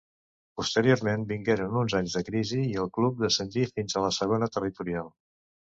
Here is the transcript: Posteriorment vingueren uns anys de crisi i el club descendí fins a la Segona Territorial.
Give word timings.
Posteriorment 0.61 1.25
vingueren 1.31 1.75
uns 1.83 1.97
anys 1.99 2.17
de 2.19 2.23
crisi 2.31 2.63
i 2.63 2.73
el 2.85 2.91
club 2.97 3.23
descendí 3.29 3.69
fins 3.77 3.95
a 4.03 4.07
la 4.09 4.13
Segona 4.21 4.51
Territorial. 4.59 5.17